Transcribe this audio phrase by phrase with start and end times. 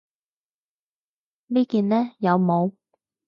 [1.45, 2.13] 呢件呢？
[2.17, 2.71] 有帽